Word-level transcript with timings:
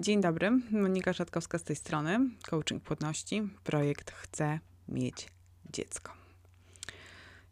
Dzień 0.00 0.20
dobry, 0.20 0.50
Monika 0.70 1.12
Szatkowska 1.12 1.58
z 1.58 1.62
tej 1.62 1.76
strony, 1.76 2.30
Coaching 2.50 2.82
Płodności, 2.82 3.42
projekt 3.64 4.10
Chcę 4.10 4.58
mieć 4.88 5.28
dziecko. 5.72 6.12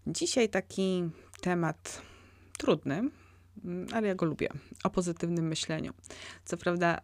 Dzisiaj 0.07 0.49
taki 0.49 1.11
temat 1.41 2.03
trudny, 2.59 3.11
ale 3.93 4.09
ja 4.09 4.15
go 4.15 4.27
lubię, 4.27 4.49
o 4.85 4.91
pozytywnym 4.91 5.49
myśleniu. 5.49 5.93
Co 6.45 6.57
prawda 6.57 7.01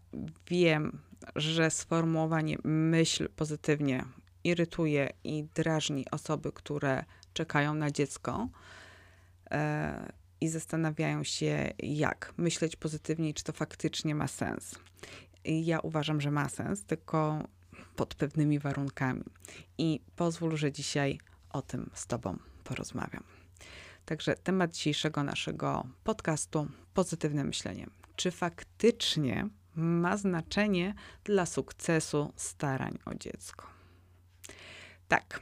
wiem, 0.46 0.98
że 1.36 1.70
sformułowanie 1.70 2.56
myśl 2.64 3.28
pozytywnie 3.36 4.04
irytuje 4.44 5.10
i 5.24 5.44
drażni 5.54 6.10
osoby, 6.10 6.52
które 6.52 7.04
czekają 7.34 7.74
na 7.74 7.90
dziecko. 7.90 8.48
E, 9.50 10.12
i 10.40 10.48
zastanawiają 10.48 11.24
się, 11.24 11.72
jak 11.78 12.34
myśleć 12.36 12.76
pozytywnie, 12.76 13.34
czy 13.34 13.44
to 13.44 13.52
faktycznie 13.52 14.14
ma 14.14 14.28
sens. 14.28 14.74
Ja 15.44 15.80
uważam, 15.80 16.20
że 16.20 16.30
ma 16.30 16.48
sens, 16.48 16.84
tylko 16.84 17.48
pod 17.96 18.14
pewnymi 18.14 18.58
warunkami. 18.58 19.24
I 19.78 20.00
pozwól, 20.16 20.56
że 20.56 20.72
dzisiaj 20.72 21.18
o 21.50 21.62
tym 21.62 21.90
z 21.94 22.06
Tobą 22.06 22.38
porozmawiam. 22.64 23.24
Także 24.04 24.34
temat 24.34 24.72
dzisiejszego 24.72 25.22
naszego 25.22 25.86
podcastu 26.04 26.66
pozytywne 26.94 27.44
myślenie. 27.44 27.86
Czy 28.16 28.30
faktycznie 28.30 29.48
ma 29.74 30.16
znaczenie 30.16 30.94
dla 31.24 31.46
sukcesu 31.46 32.32
starań 32.36 32.98
o 33.04 33.14
dziecko? 33.14 33.66
Tak, 35.08 35.40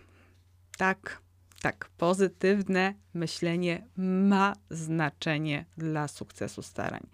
tak, 0.79 1.23
tak, 1.63 1.91
pozytywne 1.99 2.95
myślenie 3.15 3.87
ma 3.97 4.53
znaczenie 4.71 5.65
dla 5.77 6.09
sukcesu 6.09 6.63
starań. 6.63 7.07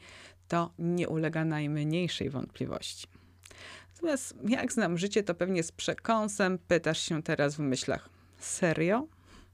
To 0.48 0.70
nie 0.78 1.08
ulega 1.08 1.44
najmniejszej 1.44 2.30
wątpliwości. 2.30 3.06
Natomiast 3.94 4.34
jak 4.48 4.72
znam 4.72 4.98
życie, 4.98 5.22
to 5.22 5.34
pewnie 5.34 5.62
z 5.62 5.72
przekąsem 5.72 6.58
pytasz 6.58 7.00
się 7.00 7.22
teraz 7.22 7.56
w 7.56 7.58
myślach: 7.58 8.08
serio? 8.38 9.06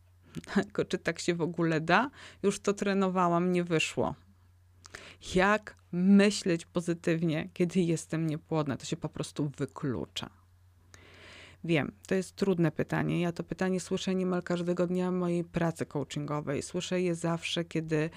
Tylko 0.54 0.84
czy 0.84 0.98
tak 0.98 1.18
się 1.18 1.34
w 1.34 1.42
ogóle 1.42 1.80
da? 1.80 2.10
Już 2.42 2.60
to 2.60 2.72
trenowałam, 2.72 3.52
nie 3.52 3.64
wyszło. 3.64 4.14
Jak 5.34 5.76
myśleć 5.92 6.66
pozytywnie, 6.66 7.48
kiedy 7.54 7.80
jestem 7.80 8.26
niepłodna? 8.26 8.76
To 8.76 8.84
się 8.84 8.96
po 8.96 9.08
prostu 9.08 9.50
wyklucza. 9.58 10.30
Wiem, 11.64 11.92
to 12.06 12.14
jest 12.14 12.36
trudne 12.36 12.70
pytanie. 12.70 13.20
Ja 13.20 13.32
to 13.32 13.44
pytanie 13.44 13.80
słyszę 13.80 14.14
niemal 14.14 14.42
każdego 14.42 14.86
dnia 14.86 15.10
mojej 15.10 15.44
pracy 15.44 15.86
coachingowej. 15.86 16.62
Słyszę 16.62 17.00
je 17.00 17.14
zawsze, 17.14 17.64
kiedy 17.64 18.10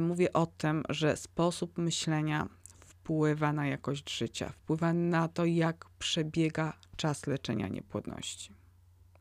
mówię 0.00 0.32
o 0.32 0.46
tym, 0.46 0.82
że 0.88 1.16
sposób 1.16 1.78
myślenia 1.78 2.48
wpływa 2.80 3.52
na 3.52 3.66
jakość 3.66 4.18
życia, 4.18 4.48
wpływa 4.48 4.92
na 4.92 5.28
to, 5.28 5.44
jak 5.44 5.86
przebiega 5.98 6.72
czas 6.96 7.26
leczenia 7.26 7.68
niepłodności. 7.68 8.52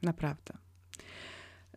Naprawdę. 0.01 0.53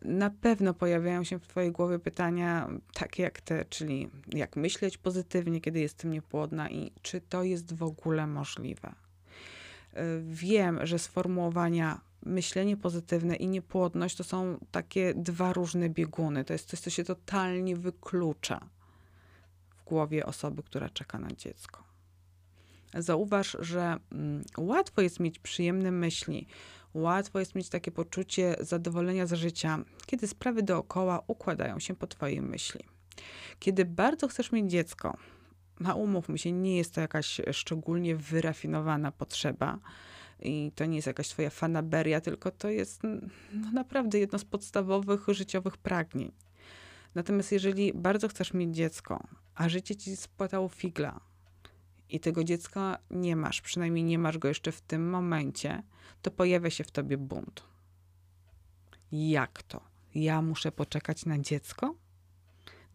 Na 0.01 0.29
pewno 0.29 0.73
pojawiają 0.73 1.23
się 1.23 1.39
w 1.39 1.47
Twojej 1.47 1.71
głowie 1.71 1.99
pytania 1.99 2.69
takie 2.93 3.23
jak 3.23 3.41
te, 3.41 3.65
czyli 3.65 4.09
jak 4.33 4.55
myśleć 4.55 4.97
pozytywnie, 4.97 5.61
kiedy 5.61 5.79
jestem 5.79 6.11
niepłodna 6.11 6.69
i 6.69 6.91
czy 7.01 7.21
to 7.21 7.43
jest 7.43 7.73
w 7.73 7.83
ogóle 7.83 8.27
możliwe 8.27 8.95
wiem, 10.21 10.79
że 10.83 10.99
sformułowania 10.99 12.01
myślenie 12.25 12.77
pozytywne 12.77 13.35
i 13.35 13.47
niepłodność 13.47 14.15
to 14.15 14.23
są 14.23 14.57
takie 14.71 15.13
dwa 15.13 15.53
różne 15.53 15.89
bieguny. 15.89 16.45
To 16.45 16.53
jest 16.53 16.69
coś, 16.69 16.79
co 16.79 16.89
się 16.89 17.03
totalnie 17.03 17.75
wyklucza 17.75 18.69
głowie 19.85 20.25
osoby, 20.25 20.63
która 20.63 20.89
czeka 20.89 21.19
na 21.19 21.27
dziecko. 21.27 21.83
Zauważ, 22.93 23.57
że 23.59 23.97
mm, 24.11 24.43
łatwo 24.57 25.01
jest 25.01 25.19
mieć 25.19 25.39
przyjemne 25.39 25.91
myśli, 25.91 26.47
łatwo 26.93 27.39
jest 27.39 27.55
mieć 27.55 27.69
takie 27.69 27.91
poczucie 27.91 28.55
zadowolenia 28.59 29.25
z 29.25 29.33
życia, 29.33 29.79
kiedy 30.05 30.27
sprawy 30.27 30.63
dookoła 30.63 31.23
układają 31.27 31.79
się 31.79 31.95
po 31.95 32.07
Twojej 32.07 32.41
myśli. 32.41 32.81
Kiedy 33.59 33.85
bardzo 33.85 34.27
chcesz 34.27 34.51
mieć 34.51 34.71
dziecko, 34.71 35.17
a 35.85 35.93
umówmy 35.93 36.37
się, 36.37 36.51
nie 36.51 36.77
jest 36.77 36.93
to 36.93 37.01
jakaś 37.01 37.41
szczególnie 37.51 38.15
wyrafinowana 38.15 39.11
potrzeba 39.11 39.79
i 40.39 40.71
to 40.75 40.85
nie 40.85 40.95
jest 40.95 41.07
jakaś 41.07 41.27
twoja 41.29 41.49
fanaberia, 41.49 42.21
tylko 42.21 42.51
to 42.51 42.69
jest 42.69 43.03
no, 43.53 43.71
naprawdę 43.73 44.19
jedno 44.19 44.39
z 44.39 44.45
podstawowych 44.45 45.25
życiowych 45.27 45.77
pragnień. 45.77 46.31
Natomiast 47.15 47.51
jeżeli 47.51 47.93
bardzo 47.93 48.27
chcesz 48.27 48.53
mieć 48.53 48.75
dziecko, 48.75 49.27
a 49.55 49.69
życie 49.69 49.95
ci 49.95 50.15
spłatało 50.15 50.69
figla 50.69 51.19
i 52.09 52.19
tego 52.19 52.43
dziecka 52.43 52.97
nie 53.09 53.35
masz, 53.35 53.61
przynajmniej 53.61 54.03
nie 54.03 54.19
masz 54.19 54.37
go 54.37 54.47
jeszcze 54.47 54.71
w 54.71 54.81
tym 54.81 55.09
momencie, 55.09 55.83
to 56.21 56.31
pojawia 56.31 56.69
się 56.69 56.83
w 56.83 56.91
tobie 56.91 57.17
bunt. 57.17 57.63
Jak 59.11 59.63
to? 59.63 59.81
Ja 60.15 60.41
muszę 60.41 60.71
poczekać 60.71 61.25
na 61.25 61.39
dziecko? 61.39 61.95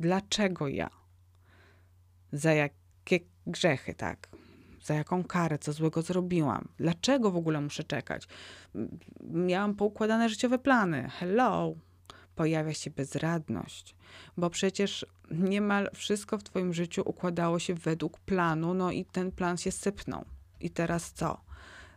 Dlaczego 0.01 0.69
ja? 0.69 1.01
za 2.33 2.53
jakie 2.53 3.21
grzechy, 3.47 3.95
tak? 3.95 4.29
Za 4.83 4.95
jaką 4.95 5.25
karę, 5.25 5.59
co 5.59 5.73
złego 5.73 6.03
zrobiłam? 6.03 6.69
Dlaczego 6.77 7.31
w 7.31 7.37
ogóle 7.37 7.61
muszę 7.61 7.85
czekać? 7.85 8.29
Miałam 9.21 9.75
poukładane 9.75 10.29
życiowe 10.29 10.59
plany. 10.59 11.09
Hello! 11.11 11.75
Pojawia 12.41 12.75
się 12.75 12.91
bezradność, 12.91 13.95
bo 14.37 14.51
przecież 14.51 15.07
niemal 15.31 15.91
wszystko 15.95 16.39
w 16.39 16.43
Twoim 16.43 16.75
życiu 16.75 17.03
układało 17.05 17.59
się 17.59 17.75
według 17.75 18.21
planu, 18.21 18.75
no 18.75 18.91
i 18.91 19.05
ten 19.05 19.33
plan 19.33 19.57
się 19.57 19.73
sypnął. 19.73 20.25
I 20.61 20.71
teraz 20.71 21.13
co? 21.13 21.41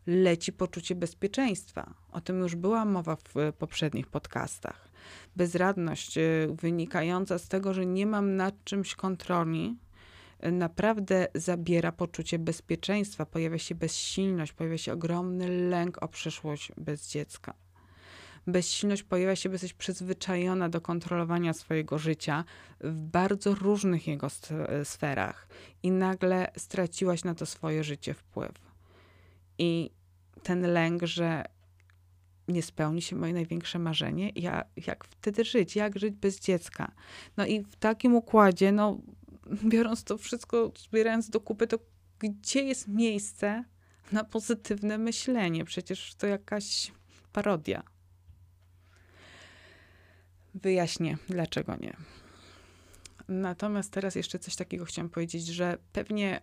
Leci 0.08 0.54
poczucie 0.54 0.96
bezpieczeństwa. 0.96 1.94
O 2.12 2.22
tym 2.22 2.40
już 2.40 2.56
była 2.56 2.86
mowa 2.86 3.16
w 3.16 3.54
poprzednich 3.58 4.08
podcastach. 4.08 4.90
Bezradność 5.36 6.18
y, 6.18 6.48
wynikająca 6.62 7.38
z 7.38 7.48
tego, 7.48 7.74
że 7.74 7.86
nie 7.86 8.06
mam 8.06 8.36
nad 8.36 8.64
czymś 8.64 8.96
kontroli, 8.96 9.78
naprawdę 10.52 11.28
zabiera 11.36 11.92
poczucie 11.92 12.40
bezpieczeństwa, 12.40 13.25
pojawia 13.25 13.58
się 13.58 13.75
bezsilność, 13.75 14.54
pojawia 14.54 14.78
się 14.78 14.94
ogromny 14.94 15.70
lęk 15.70 16.04
o 16.04 16.08
przyszłość 16.08 16.72
bez 16.78 17.10
dziecka. 17.10 17.62
Bezsilność 18.48 19.04
pojawia 19.04 19.36
się, 19.36 19.50
bo 19.50 19.54
jesteś 19.54 19.74
przyzwyczajona 19.74 20.70
do 20.70 20.81
kontrolowania 20.81 21.54
swojego 21.54 21.98
życia 21.98 22.46
w 22.80 22.94
bardzo 22.94 23.56
różnych 23.56 24.08
jego 24.08 24.28
sferach 24.84 25.48
i 25.84 25.92
nagle 25.92 26.52
straciłaś 26.58 27.24
na 27.24 27.36
to 27.36 27.46
swoje 27.46 27.84
życie 27.84 28.14
wpływ. 28.14 28.52
I 29.58 29.90
ten 30.44 30.62
lęk, 30.62 31.04
że 31.04 31.46
nie 32.48 32.64
spełni 32.64 33.02
się 33.02 33.16
moje 33.16 33.34
największe 33.34 33.80
marzenie, 33.80 34.31
ja, 34.36 34.64
jak 34.88 35.04
wtedy 35.04 35.44
żyć, 35.44 35.75
jak 35.75 36.00
żyć 36.00 36.16
bez 36.16 36.40
dziecka. 36.40 36.92
No 37.38 37.46
i 37.46 37.64
w 37.64 37.75
takim 37.75 38.16
układzie, 38.16 38.72
no 38.72 39.02
biorąc 39.64 40.04
to 40.04 40.18
wszystko, 40.18 40.72
zbierając 40.78 41.30
do 41.30 41.42
kupy, 41.42 41.68
to 41.68 41.80
gdzie 42.20 42.64
jest 42.64 42.88
miejsce 42.88 43.64
na 44.12 44.24
pozytywne 44.24 44.98
myślenie? 44.98 45.66
Przecież 45.66 46.16
to 46.16 46.28
jakaś 46.28 46.92
parodia. 47.34 47.84
Wyjaśnię, 50.56 51.18
dlaczego 51.30 51.75
nie. 51.75 51.97
Natomiast 53.28 53.91
teraz 53.91 54.16
jeszcze 54.16 54.40
coś 54.40 54.56
takiego 54.56 54.86
chciałam 54.86 55.09
powiedzieć, 55.09 55.46
że 55.46 55.78
pewnie 55.94 56.41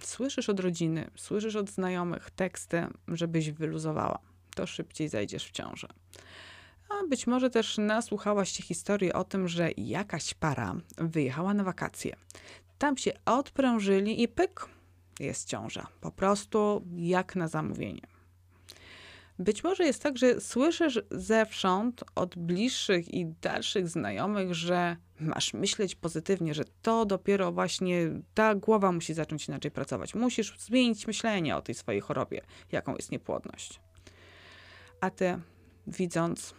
słyszysz 0.00 0.48
od 0.48 0.60
rodziny, 0.60 1.10
słyszysz 1.16 1.56
od 1.56 1.70
znajomych 1.70 2.30
teksty, 2.30 2.86
żebyś 3.08 3.50
wyluzowała. 3.50 4.18
To 4.54 4.66
szybciej 4.66 5.08
zajdziesz 5.08 5.46
w 5.46 5.50
ciążę. 5.50 5.88
A 6.88 7.06
być 7.06 7.26
może 7.26 7.50
też 7.50 7.78
nasłuchałaś 7.78 8.50
się 8.50 8.62
historii 8.62 9.12
o 9.12 9.24
tym, 9.24 9.48
że 9.48 9.70
jakaś 9.76 10.34
para 10.34 10.74
wyjechała 10.98 11.54
na 11.54 11.64
wakacje. 11.64 12.16
Tam 12.78 12.96
się 12.96 13.12
odprężyli 13.24 14.22
i 14.22 14.28
pyk, 14.28 14.68
jest 15.20 15.48
ciąża. 15.48 15.86
Po 16.00 16.10
prostu 16.10 16.84
jak 16.96 17.36
na 17.36 17.48
zamówienie. 17.48 18.15
Być 19.38 19.64
może 19.64 19.84
jest 19.84 20.02
tak, 20.02 20.18
że 20.18 20.40
słyszysz 20.40 21.00
zewsząd 21.10 22.04
od 22.14 22.38
bliższych 22.38 23.14
i 23.14 23.26
dalszych 23.26 23.88
znajomych, 23.88 24.54
że 24.54 24.96
masz 25.20 25.54
myśleć 25.54 25.94
pozytywnie, 25.94 26.54
że 26.54 26.64
to 26.82 27.04
dopiero 27.04 27.52
właśnie 27.52 28.10
ta 28.34 28.54
głowa 28.54 28.92
musi 28.92 29.14
zacząć 29.14 29.48
inaczej 29.48 29.70
pracować. 29.70 30.14
Musisz 30.14 30.58
zmienić 30.58 31.06
myślenie 31.06 31.56
o 31.56 31.62
tej 31.62 31.74
swojej 31.74 32.00
chorobie, 32.00 32.40
jaką 32.72 32.96
jest 32.96 33.12
niepłodność. 33.12 33.80
A 35.00 35.10
ty, 35.10 35.38
widząc 35.86 36.54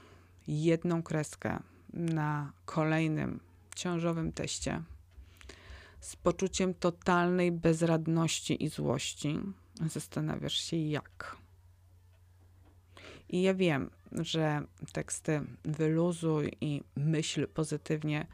jedną 0.47 1.03
kreskę 1.03 1.59
na 1.94 2.51
kolejnym 2.65 3.39
ciążowym 3.75 4.31
teście 4.31 4.83
z 6.00 6.15
poczuciem 6.15 6.73
totalnej 6.73 7.51
bezradności 7.51 8.63
i 8.63 8.69
złości, 8.69 9.39
zastanawiasz 9.85 10.57
się 10.57 10.77
jak. 10.77 11.38
I 13.29 13.41
ja 13.41 13.53
wiem, 13.53 13.89
że 14.12 14.62
teksty 14.94 15.41
wyluzuj 15.65 16.51
i 16.62 16.81
myśl 16.95 17.47
pozytywnie 17.47 18.27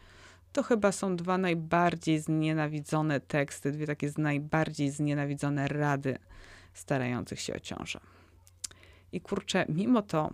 to 0.54 0.64
chyba 0.64 0.92
są 0.92 1.16
dwa 1.16 1.38
najbardziej 1.38 2.20
znienawidzone 2.20 3.20
teksty, 3.20 3.72
dwie 3.72 3.88
takie 3.88 4.10
z 4.10 4.18
najbardziej 4.18 4.92
znienawidzone 4.92 5.68
rady, 5.68 6.18
starających 6.74 7.40
się 7.40 7.54
o 7.54 7.60
ciążę. 7.60 8.00
I 9.12 9.22
kurczę, 9.22 9.66
mimo 9.70 10.02
to, 10.02 10.30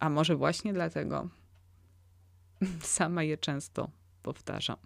a 0.00 0.10
może 0.10 0.36
właśnie 0.36 0.72
dlatego, 0.72 1.28
sama 2.82 3.22
je 3.22 3.38
często 3.38 3.90
powtarzam. 4.22 4.76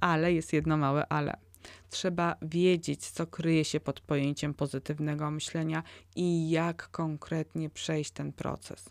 Ale 0.00 0.32
jest 0.32 0.52
jedno 0.52 0.76
małe 0.76 1.06
ale. 1.08 1.45
Trzeba 1.90 2.36
wiedzieć, 2.42 3.10
co 3.10 3.26
kryje 3.26 3.64
się 3.64 3.80
pod 3.80 4.00
pojęciem 4.00 4.54
pozytywnego 4.54 5.30
myślenia 5.30 5.82
i 6.16 6.50
jak 6.50 6.90
konkretnie 6.90 7.70
przejść 7.70 8.10
ten 8.10 8.32
proces. 8.32 8.90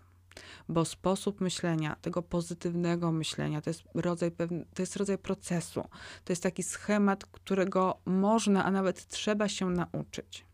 Bo 0.69 0.85
sposób 0.85 1.41
myślenia, 1.41 1.95
tego 2.01 2.21
pozytywnego 2.21 3.11
myślenia, 3.11 3.61
to 3.61 3.69
jest 3.69 3.83
rodzaj, 3.93 4.31
pewny, 4.31 4.65
to 4.73 4.81
jest 4.81 4.95
rodzaj 4.95 5.17
procesu. 5.17 5.81
To 6.23 6.33
jest 6.33 6.43
taki 6.43 6.63
schemat, 6.63 7.25
którego 7.25 7.99
można, 8.05 8.65
a 8.65 8.71
nawet 8.71 9.07
trzeba 9.07 9.49
się 9.49 9.69
nauczyć. 9.69 10.45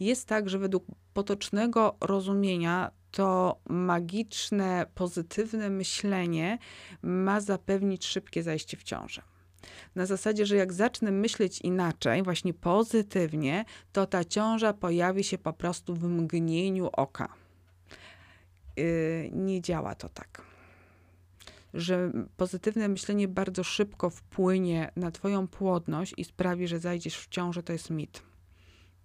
Jest 0.00 0.28
tak, 0.28 0.48
że 0.48 0.58
według 0.58 0.84
potocznego 1.14 1.96
rozumienia 2.00 2.90
to 3.10 3.60
magiczne, 3.68 4.86
pozytywne 4.94 5.70
myślenie 5.70 6.58
ma 7.02 7.40
zapewnić 7.40 8.06
szybkie 8.06 8.42
zajście 8.42 8.76
w 8.76 8.82
ciążę. 8.82 9.22
Na 9.94 10.06
zasadzie, 10.06 10.46
że 10.46 10.56
jak 10.56 10.72
zacznę 10.72 11.12
myśleć 11.12 11.60
inaczej, 11.60 12.22
właśnie 12.22 12.54
pozytywnie, 12.54 13.64
to 13.92 14.06
ta 14.06 14.24
ciąża 14.24 14.72
pojawi 14.72 15.24
się 15.24 15.38
po 15.38 15.52
prostu 15.52 15.94
w 15.94 16.04
mgnieniu 16.04 16.88
oka. 16.92 17.28
Yy, 18.76 19.30
nie 19.32 19.60
działa 19.60 19.94
to 19.94 20.08
tak. 20.08 20.42
Że 21.74 22.12
pozytywne 22.36 22.88
myślenie 22.88 23.28
bardzo 23.28 23.64
szybko 23.64 24.10
wpłynie 24.10 24.90
na 24.96 25.10
Twoją 25.10 25.48
płodność 25.48 26.14
i 26.16 26.24
sprawi, 26.24 26.68
że 26.68 26.78
zajdziesz 26.78 27.18
w 27.18 27.28
ciążę, 27.28 27.62
to 27.62 27.72
jest 27.72 27.90
mit. 27.90 28.22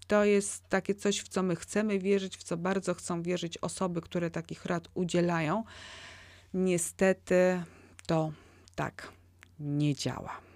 To 0.07 0.25
jest 0.25 0.69
takie 0.69 0.95
coś, 0.95 1.19
w 1.19 1.27
co 1.27 1.43
my 1.43 1.55
chcemy 1.55 1.99
wierzyć, 1.99 2.37
w 2.37 2.43
co 2.43 2.57
bardzo 2.57 2.93
chcą 2.93 3.21
wierzyć 3.21 3.57
osoby, 3.57 4.01
które 4.01 4.31
takich 4.31 4.65
rad 4.65 4.87
udzielają. 4.93 5.63
Niestety 6.53 7.63
to 8.05 8.31
tak 8.75 9.11
nie 9.59 9.95
działa. 9.95 10.50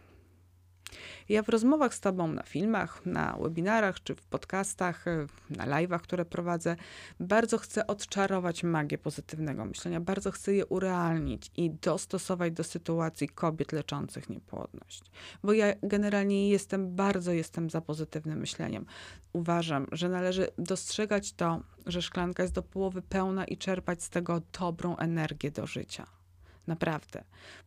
Ja 1.29 1.43
w 1.43 1.49
rozmowach 1.49 1.93
z 1.93 1.99
Tobą 1.99 2.27
na 2.27 2.43
filmach, 2.43 3.05
na 3.05 3.37
webinarach 3.41 4.03
czy 4.03 4.15
w 4.15 4.21
podcastach, 4.21 5.07
y, 5.07 5.27
na 5.49 5.67
live'ach, 5.67 5.99
które 5.99 6.25
prowadzę, 6.25 6.75
bardzo 7.19 7.57
chcę 7.57 7.87
odczarować 7.87 8.63
magię 8.63 8.97
pozytywnego 8.97 9.65
myślenia, 9.65 9.99
bardzo 9.99 10.31
chcę 10.31 10.53
je 10.53 10.65
urealnić 10.65 11.51
i 11.57 11.71
dostosować 11.71 12.53
do 12.53 12.63
sytuacji 12.63 13.29
kobiet 13.29 13.71
leczących 13.71 14.29
niepłodność. 14.29 15.03
Bo 15.43 15.53
ja 15.53 15.73
generalnie 15.83 16.49
jestem, 16.49 16.95
bardzo 16.95 17.31
jestem 17.31 17.69
za 17.69 17.81
pozytywnym 17.81 18.39
myśleniem. 18.39 18.85
Uważam, 19.33 19.87
że 19.91 20.09
należy 20.09 20.47
dostrzegać 20.57 21.33
to, 21.33 21.61
że 21.85 22.01
szklanka 22.01 22.43
jest 22.43 22.55
do 22.55 22.63
połowy 22.63 23.01
pełna 23.01 23.45
i 23.45 23.57
czerpać 23.57 24.03
z 24.03 24.09
tego 24.09 24.41
dobrą 24.59 24.97
energię 24.97 25.51
do 25.51 25.67
życia. 25.67 26.24
Naprawdę. 26.67 27.23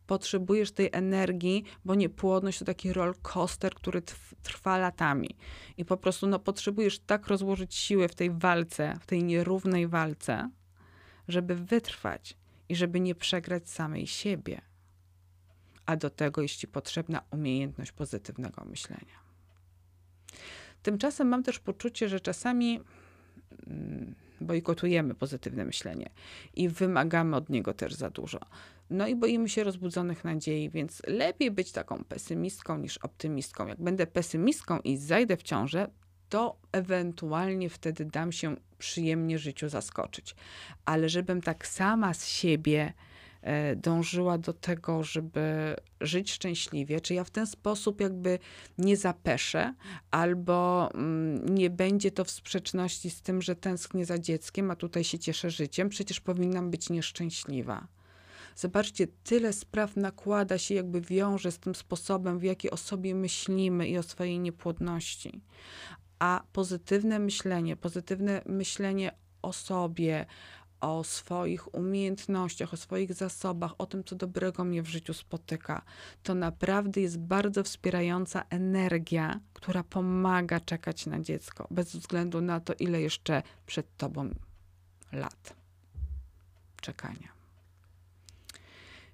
Potrzebujesz 0.07 0.71
tej 0.71 0.89
energii, 0.91 1.63
bo 1.85 1.95
niepłodność 1.95 2.59
to 2.59 2.65
taki 2.65 2.93
roll 2.93 3.15
coaster, 3.21 3.73
który 3.75 4.01
trwa 4.43 4.77
latami. 4.77 5.29
I 5.77 5.85
po 5.85 5.97
prostu 5.97 6.27
no, 6.27 6.39
potrzebujesz 6.39 6.99
tak 6.99 7.27
rozłożyć 7.27 7.75
siłę 7.75 8.07
w 8.07 8.15
tej 8.15 8.31
walce, 8.31 8.97
w 9.01 9.05
tej 9.05 9.23
nierównej 9.23 9.87
walce, 9.87 10.49
żeby 11.27 11.55
wytrwać 11.55 12.37
i 12.69 12.75
żeby 12.75 12.99
nie 12.99 13.15
przegrać 13.15 13.69
samej 13.69 14.07
siebie. 14.07 14.61
A 15.85 15.95
do 15.95 16.09
tego 16.09 16.41
jest 16.41 16.55
ci 16.55 16.67
potrzebna 16.67 17.21
umiejętność 17.31 17.91
pozytywnego 17.91 18.65
myślenia. 18.65 19.19
Tymczasem 20.83 21.27
mam 21.27 21.43
też 21.43 21.59
poczucie, 21.59 22.09
że 22.09 22.19
czasami. 22.19 22.79
Mm, 23.67 24.15
bojkotujemy 24.41 25.15
pozytywne 25.15 25.65
myślenie 25.65 26.09
i 26.55 26.69
wymagamy 26.69 27.35
od 27.35 27.49
niego 27.49 27.73
też 27.73 27.93
za 27.93 28.09
dużo. 28.09 28.39
No 28.89 29.07
i 29.07 29.15
boimy 29.15 29.49
się 29.49 29.63
rozbudzonych 29.63 30.23
nadziei, 30.23 30.69
więc 30.69 31.01
lepiej 31.07 31.51
być 31.51 31.71
taką 31.71 32.03
pesymistką 32.03 32.77
niż 32.77 32.97
optymistką. 32.97 33.67
Jak 33.67 33.81
będę 33.81 34.07
pesymistką 34.07 34.79
i 34.79 34.97
zajdę 34.97 35.37
w 35.37 35.43
ciążę, 35.43 35.87
to 36.29 36.57
ewentualnie 36.71 37.69
wtedy 37.69 38.05
dam 38.05 38.31
się 38.31 38.55
przyjemnie 38.77 39.39
życiu 39.39 39.69
zaskoczyć. 39.69 40.35
Ale 40.85 41.09
żebym 41.09 41.41
tak 41.41 41.67
sama 41.67 42.13
z 42.13 42.27
siebie 42.27 42.93
E, 43.41 43.75
dążyła 43.75 44.37
do 44.37 44.53
tego, 44.53 45.03
żeby 45.03 45.75
żyć 46.01 46.31
szczęśliwie, 46.31 47.01
czy 47.01 47.13
ja 47.13 47.23
w 47.23 47.29
ten 47.29 47.47
sposób 47.47 48.01
jakby 48.01 48.39
nie 48.77 48.97
zapeszę, 48.97 49.73
albo 50.11 50.89
mm, 50.93 51.55
nie 51.55 51.69
będzie 51.69 52.11
to 52.11 52.23
w 52.23 52.31
sprzeczności 52.31 53.09
z 53.09 53.21
tym, 53.21 53.41
że 53.41 53.55
tęsknię 53.55 54.05
za 54.05 54.19
dzieckiem, 54.19 54.71
a 54.71 54.75
tutaj 54.75 55.03
się 55.03 55.19
cieszę 55.19 55.49
życiem, 55.49 55.89
przecież 55.89 56.19
powinnam 56.19 56.71
być 56.71 56.89
nieszczęśliwa. 56.89 57.87
Zobaczcie, 58.55 59.07
tyle 59.07 59.53
spraw 59.53 59.95
nakłada 59.95 60.57
się, 60.57 60.75
jakby 60.75 61.01
wiąże 61.01 61.51
z 61.51 61.59
tym 61.59 61.75
sposobem, 61.75 62.39
w 62.39 62.43
jaki 62.43 62.71
o 62.71 62.77
sobie 62.77 63.15
myślimy 63.15 63.87
i 63.87 63.97
o 63.97 64.03
swojej 64.03 64.39
niepłodności. 64.39 65.41
A 66.19 66.43
pozytywne 66.53 67.19
myślenie, 67.19 67.75
pozytywne 67.75 68.41
myślenie 68.45 69.11
o 69.41 69.53
sobie, 69.53 70.25
o 70.81 71.03
swoich 71.03 71.75
umiejętnościach, 71.75 72.73
o 72.73 72.77
swoich 72.77 73.13
zasobach, 73.13 73.71
o 73.77 73.85
tym, 73.85 74.03
co 74.03 74.15
dobrego 74.15 74.63
mnie 74.63 74.83
w 74.83 74.87
życiu 74.87 75.13
spotyka. 75.13 75.81
To 76.23 76.35
naprawdę 76.35 77.01
jest 77.01 77.19
bardzo 77.19 77.63
wspierająca 77.63 78.43
energia, 78.49 79.39
która 79.53 79.83
pomaga 79.83 80.59
czekać 80.59 81.05
na 81.05 81.19
dziecko, 81.19 81.67
bez 81.71 81.95
względu 81.95 82.41
na 82.41 82.59
to, 82.59 82.73
ile 82.73 83.01
jeszcze 83.01 83.43
przed 83.65 83.97
tobą 83.97 84.29
lat 85.11 85.53
czekania. 86.81 87.38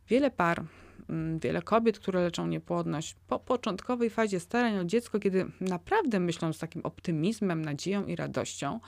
Wiele 0.10 0.32
par, 0.32 0.64
mm, 1.10 1.40
wiele 1.40 1.62
kobiet, 1.62 2.00
które 2.00 2.22
leczą 2.22 2.48
niepłodność, 2.48 3.16
po 3.28 3.40
początkowej 3.40 4.10
fazie 4.10 4.40
starań 4.40 4.80
o 4.80 4.86
dziecko, 4.86 5.20
kiedy 5.20 5.46
naprawdę 5.62 6.20
myślą 6.20 6.54
z 6.54 6.60
takim 6.60 6.82
optymizmem, 6.82 7.66
nadzieją 7.66 8.06
i 8.06 8.16
radością, 8.16 8.80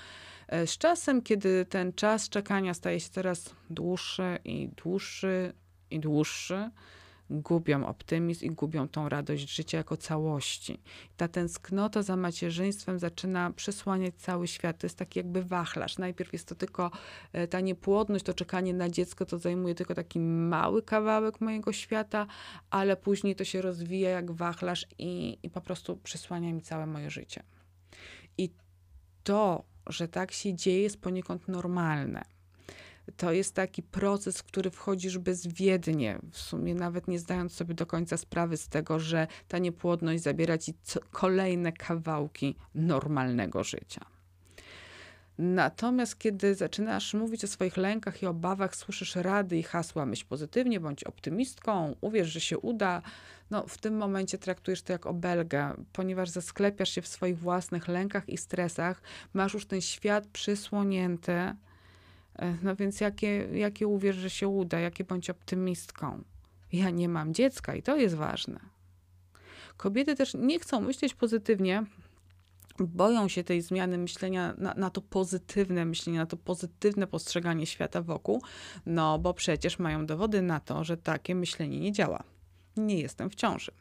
E, 0.48 0.68
z 0.68 0.78
czasem, 0.78 1.22
kiedy 1.22 1.66
ten 1.66 1.94
czas 1.94 2.30
czekania 2.30 2.74
staje 2.74 3.00
się 3.00 3.10
coraz 3.10 3.56
dłuższy 3.70 4.40
i 4.46 4.70
dłuższy 4.84 5.54
i 5.92 6.00
dłuższy, 6.00 6.70
gubią 7.30 7.86
optymizm 7.86 8.46
i 8.46 8.50
gubią 8.50 8.88
tą 8.88 9.10
radość 9.10 9.56
życia 9.56 9.78
jako 9.78 9.98
całości. 9.98 10.82
Ta 11.18 11.28
tęsknota 11.28 12.02
za 12.02 12.16
macierzyństwem 12.16 13.00
zaczyna 13.00 13.52
przesłaniać 13.52 14.16
cały 14.16 14.48
świat. 14.48 14.78
To 14.78 14.86
jest 14.86 14.98
taki 14.98 15.20
jakby 15.20 15.44
wachlarz. 15.44 15.98
Najpierw 15.98 16.34
jest 16.34 16.48
to 16.48 16.56
tylko 16.56 16.92
e, 17.34 17.48
ta 17.48 17.60
niepłodność, 17.60 18.26
to 18.26 18.34
czekanie 18.34 18.74
na 18.74 18.90
dziecko, 18.90 19.26
to 19.26 19.38
zajmuje 19.38 19.76
tylko 19.76 19.96
taki 19.96 20.20
mały 20.20 20.84
kawałek 20.84 21.42
mojego 21.42 21.74
świata, 21.74 22.28
ale 22.70 22.98
później 22.98 23.36
to 23.36 23.44
się 23.44 23.62
rozwija 23.62 24.10
jak 24.10 24.32
wachlarz 24.32 24.88
i, 24.98 25.38
i 25.44 25.50
po 25.50 25.62
prostu 25.62 25.98
przesłania 25.98 26.54
mi 26.54 26.62
całe 26.62 26.86
moje 26.86 27.10
życie. 27.10 27.44
I 28.38 28.50
to 29.24 29.64
że 29.90 30.08
tak 30.08 30.32
się 30.32 30.54
dzieje, 30.54 30.82
jest 30.82 31.02
poniekąd 31.02 31.48
normalne. 31.48 32.37
To 33.18 33.32
jest 33.32 33.54
taki 33.54 33.84
proces, 33.84 34.38
w 34.38 34.44
który 34.44 34.72
wchodzisz 34.72 35.18
bezwiednie, 35.18 36.20
w 36.32 36.38
sumie 36.38 36.76
nawet 36.76 37.08
nie 37.08 37.20
zdając 37.20 37.54
sobie 37.54 37.74
do 37.74 37.86
końca 37.86 38.18
sprawy 38.18 38.58
z 38.58 38.68
tego, 38.68 39.00
że 39.00 39.28
ta 39.48 39.58
niepłodność 39.58 40.24
zabiera 40.24 40.58
ci 40.58 40.74
kolejne 41.12 41.72
kawałki 41.72 42.56
normalnego 42.76 43.64
życia. 43.64 44.06
Natomiast 45.38 46.20
kiedy 46.20 46.56
zaczynasz 46.56 47.14
mówić 47.14 47.44
o 47.44 47.48
swoich 47.48 47.78
lękach 47.78 48.22
i 48.22 48.26
obawach, 48.26 48.76
słyszysz 48.76 49.16
rady 49.16 49.58
i 49.58 49.64
hasła 49.64 50.06
myśl 50.06 50.26
pozytywnie, 50.30 50.80
bądź 50.80 51.04
optymistką, 51.04 51.96
uwierz, 52.02 52.28
że 52.28 52.40
się 52.40 52.58
uda, 52.58 53.02
no 53.50 53.68
w 53.68 53.78
tym 53.78 53.98
momencie 53.98 54.38
traktujesz 54.38 54.82
to 54.82 54.94
jak 54.94 55.06
obelgę, 55.06 55.74
ponieważ 55.94 56.30
zasklepiasz 56.30 56.90
się 56.90 57.02
w 57.02 57.08
swoich 57.08 57.40
własnych 57.40 57.88
lękach 57.88 58.30
i 58.30 58.38
stresach, 58.38 59.02
masz 59.34 59.54
już 59.54 59.66
ten 59.66 59.82
świat 59.82 60.28
przysłonięty, 60.28 61.56
no 62.64 62.76
więc 62.76 63.02
jakie, 63.02 63.48
jakie 63.54 63.88
uwierz, 63.88 64.16
że 64.16 64.30
się 64.30 64.48
uda, 64.48 64.80
jakie 64.80 65.04
bądź 65.04 65.30
optymistką. 65.30 66.24
Ja 66.72 66.90
nie 66.90 67.10
mam 67.10 67.34
dziecka 67.34 67.76
i 67.76 67.84
to 67.84 67.98
jest 67.98 68.16
ważne. 68.16 68.60
Kobiety 69.78 70.16
też 70.16 70.34
nie 70.34 70.60
chcą 70.60 70.82
myśleć 70.82 71.14
pozytywnie, 71.14 71.84
boją 72.80 73.28
się 73.28 73.44
tej 73.44 73.62
zmiany 73.62 73.98
myślenia 73.98 74.54
na, 74.58 74.74
na, 74.74 74.90
to 74.90 75.02
pozytywne 75.02 75.86
myślenie, 75.86 76.20
na 76.20 76.26
to 76.26 76.38
pozytywne 76.38 77.08
postrzeganie 77.08 77.66
świata 77.66 78.02
wokół, 78.02 78.42
no 78.86 79.20
bo 79.20 79.34
przecież 79.34 79.80
mają 79.80 80.06
dowody 80.06 80.42
na 80.42 80.60
to, 80.60 80.84
że 80.84 80.98
takie 80.98 81.36
myślenie 81.36 81.80
nie 81.80 81.92
działa. 81.92 82.24
Nie 82.78 83.00
jestem 83.00 83.30
w 83.30 83.36
ciąży. 83.36 83.72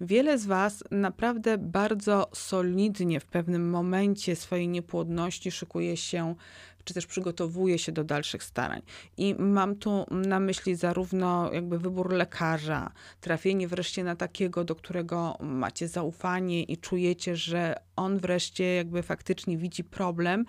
Wiele 0.00 0.38
z 0.38 0.46
Was 0.46 0.84
naprawdę 0.90 1.58
bardzo 1.58 2.30
solidnie 2.34 3.20
w 3.20 3.26
pewnym 3.26 3.70
momencie 3.70 4.36
swojej 4.36 4.68
niepłodności 4.68 5.50
szykuje 5.50 5.96
się 5.96 6.34
czy 6.84 6.94
też 6.94 7.06
przygotowuje 7.06 7.78
się 7.78 7.92
do 7.92 8.04
dalszych 8.04 8.44
starań. 8.44 8.82
I 9.16 9.34
mam 9.38 9.76
tu 9.76 10.06
na 10.10 10.40
myśli 10.40 10.74
zarówno 10.74 11.52
jakby 11.52 11.78
wybór 11.78 12.12
lekarza, 12.12 12.92
trafienie 13.20 13.68
wreszcie 13.68 14.04
na 14.04 14.16
takiego, 14.16 14.64
do 14.64 14.74
którego 14.74 15.36
macie 15.40 15.88
zaufanie 15.88 16.62
i 16.62 16.76
czujecie, 16.76 17.36
że 17.36 17.74
on 17.96 18.18
wreszcie 18.18 18.74
jakby 18.74 19.02
faktycznie 19.02 19.56
widzi 19.56 19.84
problem 19.84 20.44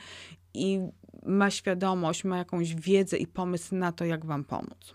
i 0.53 0.79
ma 1.25 1.51
świadomość, 1.51 2.23
ma 2.23 2.37
jakąś 2.37 2.75
wiedzę 2.75 3.17
i 3.17 3.27
pomysł 3.27 3.75
na 3.75 3.91
to, 3.91 4.05
jak 4.05 4.25
wam 4.25 4.43
pomóc. 4.43 4.93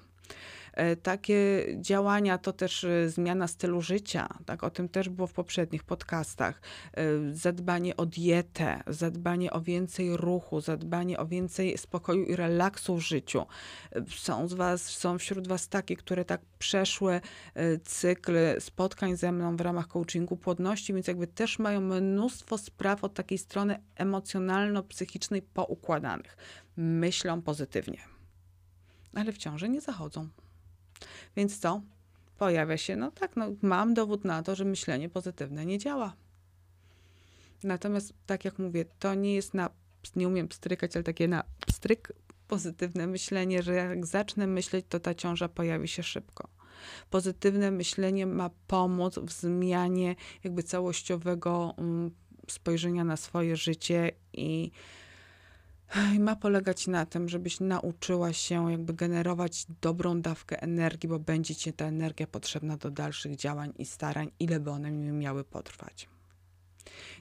E, 0.77 0.97
takie 0.97 1.67
działania 1.81 2.39
to 2.39 2.53
też 2.53 2.85
e, 2.85 3.11
zmiana 3.11 3.49
stylu 3.49 3.83
życia, 3.83 4.29
tak? 4.47 4.65
o 4.65 4.71
tym 4.71 4.89
też 4.89 5.09
było 5.09 5.27
w 5.27 5.33
poprzednich 5.33 5.85
podcastach. 5.85 6.61
E, 6.93 7.03
zadbanie 7.33 7.97
o 7.97 8.07
dietę, 8.07 8.83
zadbanie 8.87 9.53
o 9.53 9.61
więcej 9.61 10.17
ruchu, 10.17 10.61
zadbanie 10.61 11.19
o 11.19 11.27
więcej 11.27 11.79
spokoju 11.79 12.25
i 12.25 12.37
relaksu 12.37 12.97
w 12.97 13.01
życiu. 13.01 13.47
Są 14.17 14.49
z 14.49 14.55
was, 14.55 14.83
są 14.83 15.19
wśród 15.19 15.49
was 15.49 15.69
takie, 15.69 15.97
które 15.97 16.25
tak 16.25 16.41
przeszły 16.59 17.21
cykl 17.85 18.37
spotkań 18.61 19.17
ze 19.17 19.33
mną 19.33 19.57
w 19.57 19.61
ramach 19.61 19.89
coachingu 19.89 20.37
płodności, 20.37 20.95
więc 20.95 21.07
jakby 21.07 21.27
też 21.27 21.59
mają 21.59 21.81
mnóstwo 21.81 22.59
spraw 22.59 23.05
od 23.05 23.15
takiej 23.15 23.39
strony 23.39 23.83
emocjonalno-psychicznej 23.97 25.43
poukładanych. 25.43 26.37
Myślą 26.77 27.43
pozytywnie, 27.43 27.99
ale 29.15 29.33
w 29.33 29.39
ciąży 29.39 29.69
nie 29.69 29.81
zachodzą. 29.81 30.29
Więc 31.37 31.59
co? 31.59 31.81
Pojawia 32.39 32.77
się, 32.77 32.97
no 32.97 33.11
tak, 33.11 33.37
no, 33.37 33.47
mam 33.63 33.95
dowód 33.95 34.25
na 34.25 34.43
to, 34.43 34.55
że 34.55 34.65
myślenie 34.65 35.09
pozytywne 35.09 35.67
nie 35.67 35.79
działa. 35.79 36.17
Natomiast, 37.63 38.13
tak 38.27 38.45
jak 38.45 38.59
mówię, 38.59 38.85
to 38.99 39.15
nie 39.15 39.35
jest 39.35 39.55
na, 39.55 39.71
nie 40.17 40.29
umiem 40.29 40.53
strykać, 40.53 40.97
ale 40.97 41.03
takie 41.03 41.29
na 41.29 41.45
stryk 41.73 42.13
pozytywne 42.49 43.07
myślenie, 43.07 43.63
że 43.63 43.75
jak 43.75 44.07
zacznę 44.07 44.47
myśleć, 44.47 44.87
to 44.89 45.01
ta 45.01 45.15
ciąża 45.15 45.49
pojawi 45.49 45.89
się 45.89 46.03
szybko. 46.03 46.49
Pozytywne 47.11 47.71
myślenie 47.71 48.27
ma 48.27 48.51
pomóc 48.67 49.19
w 49.19 49.31
zmianie 49.33 50.17
jakby 50.45 50.63
całościowego 50.63 51.75
um, 51.77 52.11
spojrzenia 52.49 53.05
na 53.05 53.17
swoje 53.17 53.57
życie 53.57 54.11
i 54.33 54.71
ma 56.19 56.37
polegać 56.37 56.87
na 56.87 57.07
tym, 57.07 57.29
żebyś 57.29 57.61
nauczyła 57.61 58.33
się 58.33 58.71
jakby 58.71 58.95
generować 58.95 59.67
dobrą 59.81 60.21
dawkę 60.21 60.63
energii, 60.63 61.09
bo 61.09 61.19
będzie 61.19 61.55
ci 61.55 61.73
ta 61.73 61.85
energia 61.85 62.27
potrzebna 62.27 62.77
do 62.77 62.91
dalszych 62.91 63.37
działań 63.37 63.73
i 63.79 63.85
starań, 63.85 64.31
ile 64.41 64.61
by 64.61 64.71
one 64.71 64.91
miały 64.93 65.45
potrwać 65.45 66.09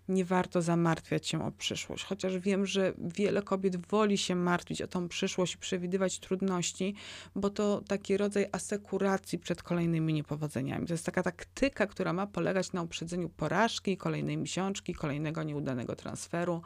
nie 0.09 0.25
warto 0.25 0.61
zamartwiać 0.61 1.27
się 1.27 1.45
o 1.45 1.51
przyszłość. 1.51 2.03
Chociaż 2.03 2.37
wiem, 2.37 2.65
że 2.65 2.93
wiele 2.97 3.41
kobiet 3.41 3.87
woli 3.87 4.17
się 4.17 4.35
martwić 4.35 4.81
o 4.81 4.87
tą 4.87 5.09
przyszłość 5.09 5.55
i 5.55 5.57
przewidywać 5.57 6.19
trudności, 6.19 6.95
bo 7.35 7.49
to 7.49 7.81
taki 7.87 8.17
rodzaj 8.17 8.45
asekuracji 8.51 9.39
przed 9.39 9.63
kolejnymi 9.63 10.13
niepowodzeniami. 10.13 10.87
To 10.87 10.93
jest 10.93 11.05
taka 11.05 11.23
taktyka, 11.23 11.87
która 11.87 12.13
ma 12.13 12.27
polegać 12.27 12.73
na 12.73 12.81
uprzedzeniu 12.81 13.29
porażki, 13.29 13.97
kolejnej 13.97 14.37
miesiączki, 14.37 14.93
kolejnego 14.93 15.43
nieudanego 15.43 15.95
transferu. 15.95 16.61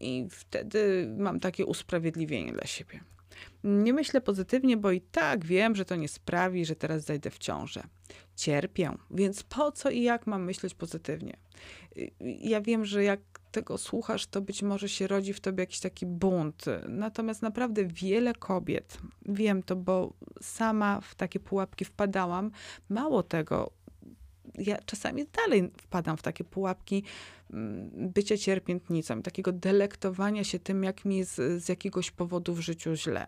I 0.00 0.26
wtedy 0.30 1.08
mam 1.18 1.40
takie 1.40 1.66
usprawiedliwienie 1.66 2.52
dla 2.52 2.66
siebie. 2.66 3.13
Nie 3.64 3.92
myślę 3.92 4.20
pozytywnie, 4.20 4.76
bo 4.76 4.90
i 4.90 5.00
tak 5.00 5.44
wiem, 5.44 5.76
że 5.76 5.84
to 5.84 5.96
nie 5.96 6.08
sprawi, 6.08 6.64
że 6.64 6.76
teraz 6.76 7.04
zajdę 7.04 7.30
w 7.30 7.38
ciążę. 7.38 7.82
Cierpię, 8.36 8.90
więc 9.10 9.42
po 9.42 9.72
co 9.72 9.90
i 9.90 10.02
jak 10.02 10.26
mam 10.26 10.44
myśleć 10.44 10.74
pozytywnie? 10.74 11.36
Ja 12.20 12.60
wiem, 12.60 12.84
że 12.84 13.04
jak 13.04 13.20
tego 13.52 13.78
słuchasz, 13.78 14.26
to 14.26 14.40
być 14.40 14.62
może 14.62 14.88
się 14.88 15.06
rodzi 15.06 15.32
w 15.32 15.40
tobie 15.40 15.62
jakiś 15.62 15.80
taki 15.80 16.06
bunt. 16.06 16.64
Natomiast 16.88 17.42
naprawdę 17.42 17.84
wiele 17.84 18.34
kobiet, 18.34 18.98
wiem 19.26 19.62
to, 19.62 19.76
bo 19.76 20.12
sama 20.42 21.00
w 21.00 21.14
takie 21.14 21.40
pułapki 21.40 21.84
wpadałam, 21.84 22.50
mało 22.88 23.22
tego, 23.22 23.70
ja 24.58 24.78
czasami 24.86 25.26
dalej 25.32 25.70
wpadam 25.76 26.16
w 26.16 26.22
takie 26.22 26.44
pułapki 26.44 27.02
mm, 27.52 27.90
bycia 27.94 28.36
cierpiętnicą, 28.36 29.22
takiego 29.22 29.52
delektowania 29.52 30.44
się 30.44 30.58
tym, 30.58 30.84
jak 30.84 31.04
mi 31.04 31.24
z 31.24 31.68
jakiegoś 31.68 32.10
powodu 32.10 32.54
w 32.54 32.60
życiu 32.60 32.94
źle. 32.94 33.26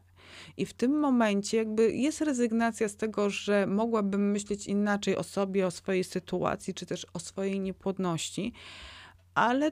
I 0.57 0.67
w 0.67 0.73
tym 0.73 0.99
momencie 0.99 1.57
jakby 1.57 1.93
jest 1.93 2.21
rezygnacja 2.21 2.89
z 2.89 2.97
tego, 2.97 3.31
że 3.31 3.67
mogłabym 3.67 4.31
myśleć 4.31 4.67
inaczej 4.67 5.17
o 5.17 5.23
sobie, 5.23 5.67
o 5.67 5.71
swojej 5.71 6.05
sytuacji, 6.05 6.75
czy 6.75 6.87
też 6.87 7.07
o 7.13 7.19
swojej 7.19 7.61
niepłodności, 7.61 8.53
ale 9.35 9.71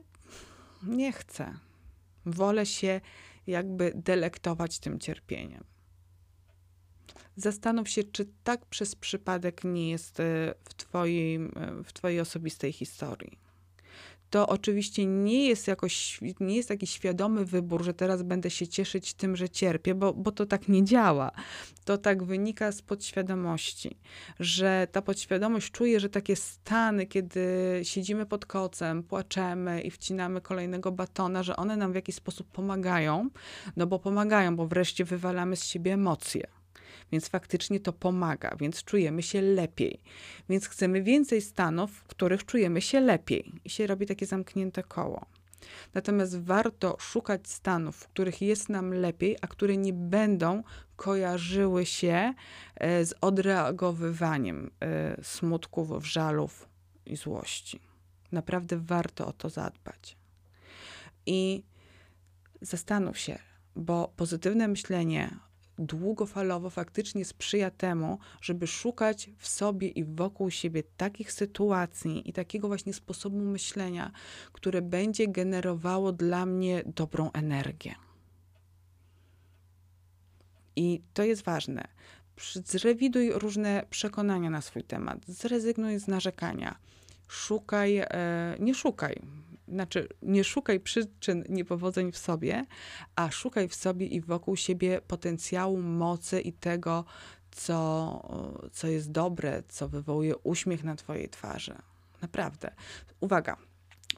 nie 0.83 1.13
chcę. 1.13 1.55
Wolę 2.27 2.67
się 2.67 3.01
jakby 3.47 3.93
delektować 3.95 4.79
tym 4.79 4.99
cierpieniem. 4.99 5.65
Zastanów 7.37 7.89
się, 7.89 8.05
czy 8.05 8.27
tak 8.45 8.67
przez 8.67 8.95
przypadek 8.95 9.65
nie 9.65 9.91
jest 9.91 10.21
e, 10.21 10.55
w 10.65 10.75
twojej, 10.75 11.35
e, 11.37 11.51
w 11.85 11.93
twojej 11.93 12.21
osobistej 12.21 12.73
historii. 12.73 13.45
To 14.35 14.47
oczywiście 14.49 15.07
nie 15.07 15.49
jest 15.49 15.69
jakoś, 15.69 16.21
nie 16.41 16.57
jest 16.57 16.69
taki 16.69 16.87
świadomy 16.87 17.45
wybór, 17.45 17.85
że 17.85 17.95
teraz 17.95 18.23
będę 18.23 18.51
się 18.51 18.69
cieszyć 18.69 19.15
tym, 19.15 19.37
że 19.37 19.49
cierpię, 19.49 19.95
bo, 19.95 20.15
bo 20.15 20.33
to 20.33 20.47
tak 20.47 20.69
nie 20.69 20.85
działa. 20.85 21.31
To 21.85 21.99
tak 21.99 22.25
wynika 22.25 22.73
z 22.73 22.83
podświadomości, 22.83 23.99
że 24.41 24.89
ta 24.93 25.03
podświadomość 25.03 25.71
czuje, 25.71 26.01
że 26.01 26.09
takie 26.09 26.37
stany, 26.37 27.07
kiedy 27.07 27.47
siedzimy 27.83 28.27
pod 28.27 28.47
kocem, 28.47 29.03
płaczemy 29.03 29.83
i 29.83 29.91
wcinamy 29.91 30.41
kolejnego 30.41 30.93
batona, 30.93 31.43
że 31.43 31.57
one 31.57 31.77
nam 31.77 31.93
w 31.93 31.95
jakiś 31.95 32.15
sposób 32.15 32.47
pomagają, 32.51 33.31
no 33.77 33.87
bo 33.87 33.99
pomagają, 33.99 34.57
bo 34.57 34.67
wreszcie 34.67 35.05
wywalamy 35.05 35.57
z 35.57 35.65
siebie 35.65 35.93
emocje 35.93 36.54
więc 37.13 37.29
faktycznie 37.29 37.81
to 37.81 37.93
pomaga, 37.93 38.57
więc 38.61 38.85
czujemy 38.85 39.23
się 39.23 39.43
lepiej. 39.43 40.01
Więc 40.49 40.69
chcemy 40.69 41.03
więcej 41.03 41.41
stanów, 41.41 41.91
w 41.91 42.05
których 42.05 42.47
czujemy 42.47 42.81
się 42.81 43.01
lepiej 43.01 43.53
i 43.65 43.71
się 43.71 43.87
robi 43.87 44.07
takie 44.07 44.27
zamknięte 44.27 44.83
koło. 44.83 45.27
Natomiast 45.95 46.41
warto 46.41 46.97
szukać 47.01 47.49
stanów, 47.49 47.97
w 47.97 48.09
których 48.09 48.43
jest 48.43 48.69
nam 48.69 48.95
lepiej, 48.95 49.37
a 49.43 49.47
które 49.47 49.77
nie 49.77 49.93
będą 49.93 50.63
kojarzyły 50.97 51.87
się 51.87 52.35
e, 52.75 53.05
z 53.05 53.15
odreagowywaniem 53.21 54.71
e, 54.81 55.17
smutków, 55.25 56.07
żalów 56.07 56.69
i 57.07 57.17
złości. 57.17 57.81
Naprawdę 58.33 58.77
warto 58.77 59.27
o 59.27 59.33
to 59.33 59.51
zadbać. 59.51 60.17
I 61.27 61.65
zastanów 62.61 63.19
się, 63.19 63.39
bo 63.77 64.13
pozytywne 64.17 64.69
myślenie 64.69 65.31
długofalowo 65.79 66.71
faktycznie 66.71 67.25
sprzyja 67.25 67.71
temu, 67.71 68.19
żeby 68.41 68.67
szukać 68.67 69.31
w 69.39 69.49
sobie 69.49 69.89
i 69.89 70.05
wokół 70.05 70.51
siebie 70.51 70.83
takich 70.97 71.33
sytuacji 71.33 72.31
i 72.31 72.33
takiego 72.33 72.69
właśnie 72.69 72.95
sposobu 72.95 73.39
myślenia, 73.39 74.11
które 74.53 74.83
będzie 74.83 75.29
generowało 75.29 76.13
dla 76.13 76.47
mnie 76.47 76.83
dobrą 76.87 77.33
energię. 77.33 77.95
I 80.77 81.03
to 81.15 81.23
jest 81.23 81.43
ważne. 81.43 81.89
Zrewiduj 82.65 83.33
różne 83.33 83.87
przekonania 83.91 84.51
na 84.51 84.61
swój 84.61 84.85
temat, 84.85 85.19
zrezygnuj 85.27 85.99
z 85.99 86.09
narzekania. 86.09 86.79
Szukaj, 87.29 87.97
e, 87.99 88.07
nie 88.61 88.75
szukaj, 88.75 89.23
znaczy 89.69 90.09
nie 90.23 90.45
szukaj 90.45 90.81
przyczyn 90.81 91.45
niepowodzeń 91.49 92.13
w 92.13 92.19
sobie, 92.19 92.67
a 93.17 93.31
szukaj 93.31 93.69
w 93.69 93.75
sobie 93.75 94.07
i 94.07 94.21
wokół 94.21 94.57
siebie 94.57 95.01
potencjału, 95.07 95.83
mocy 95.83 96.41
i 96.41 96.53
tego, 96.53 97.05
co, 97.51 98.69
co 98.73 98.87
jest 98.87 99.11
dobre, 99.11 99.63
co 99.69 99.89
wywołuje 99.89 100.37
uśmiech 100.37 100.85
na 100.85 100.97
twojej 100.97 101.29
twarzy. 101.29 101.75
Naprawdę. 102.23 102.75
Uwaga. 103.21 103.57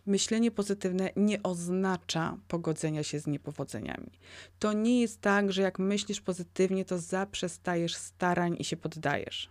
Myślenie 0.07 0.51
pozytywne 0.51 1.11
nie 1.17 1.43
oznacza 1.43 2.37
pogodzenia 2.49 3.03
się 3.03 3.21
z 3.21 3.27
niepowodzeniami. 3.27 4.11
To 4.59 4.73
nie 4.73 5.01
jest 5.01 5.21
tak, 5.21 5.53
że 5.53 5.63
jak 5.63 5.79
myślisz 5.79 6.21
pozytywnie, 6.21 6.85
to 6.85 6.99
zaprzestajesz 6.99 7.95
starań 7.95 8.57
i 8.59 8.65
się 8.65 8.77
poddajesz. 8.77 9.51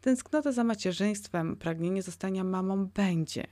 Tęsknota 0.00 0.52
za 0.52 0.64
macierzyństwem, 0.64 1.56
pragnienie 1.56 2.02
zostania 2.02 2.44
mamą 2.44 2.86
będzie 2.86 3.46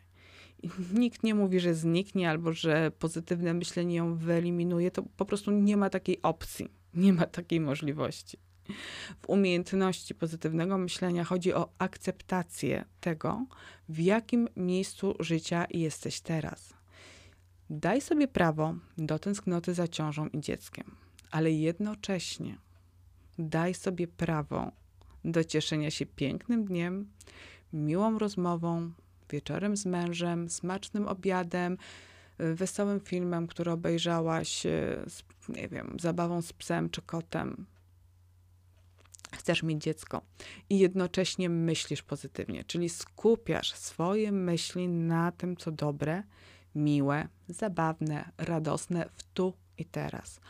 nikt 0.93 1.23
nie 1.23 1.35
mówi, 1.35 1.61
że 1.61 1.75
zniknie 1.75 2.31
albo 2.31 2.53
że 2.53 2.91
pozytywne 2.99 3.55
myślenie 3.55 3.97
ją 3.97 4.17
wyeliminuje, 4.17 4.91
to 4.91 5.03
po 5.03 5.25
prostu 5.25 5.51
nie 5.51 5.77
ma 5.77 5.91
takiej 5.91 6.23
opcji, 6.23 6.69
nie 6.95 7.13
ma 7.13 7.27
takiej 7.27 7.61
możliwości. 7.61 8.39
W 9.23 9.29
umiejętności 9.29 10.15
pozytywnego 10.15 10.79
myślenia 10.79 11.25
chodzi 11.25 11.53
o 11.55 11.69
akceptację 11.79 12.85
tego, 13.01 13.47
w 13.89 13.99
jakim 13.99 14.49
miejscu 14.57 15.15
życia 15.21 15.67
jesteś 15.71 16.21
teraz. 16.21 16.75
Daj 17.71 18.01
sobie 18.01 18.29
prawo 18.29 18.75
do 18.99 19.19
tęsknoty 19.19 19.75
za 19.75 19.89
ciążą 19.89 20.27
i 20.27 20.41
dzieckiem, 20.41 20.97
ale 21.31 21.53
jednocześnie 21.53 22.59
daj 23.39 23.75
sobie 23.75 24.09
prawo 24.09 24.73
do 25.25 25.45
cieszenia 25.45 25.91
się 25.91 26.07
pięknym 26.07 26.65
dniem, 26.65 27.11
miłą 27.73 28.19
rozmową, 28.19 28.93
wieczorem 29.31 29.77
z 29.77 29.87
mężem, 29.87 30.49
smacznym 30.49 31.09
obiadem, 31.09 31.77
y, 32.41 32.55
wesołym 32.55 33.01
filmem, 33.01 33.47
który 33.47 33.71
obejrzałaś, 33.71 34.67
y, 34.67 34.71
z, 35.07 35.23
nie 35.49 35.69
wiem, 35.69 35.97
zabawą 36.01 36.43
z 36.43 36.53
psem 36.53 36.91
czy 36.91 37.03
kotem. 37.03 37.67
Chcesz 39.33 39.63
mieć 39.63 39.83
dziecko 39.83 40.23
i 40.71 40.79
jednocześnie 40.79 41.49
myślisz 41.49 42.03
pozytywnie, 42.03 42.65
czyli 42.65 42.89
skupiasz 42.89 43.75
swoje 43.75 44.33
myśli 44.33 44.89
na 44.89 45.33
tym, 45.33 45.57
co 45.57 45.71
dobre, 45.73 46.23
miłe, 46.75 47.29
zabawne, 47.49 48.31
radosne 48.39 49.09
w 49.15 49.23
tu 49.23 49.53
i 49.79 49.85
teraz. 49.85 50.41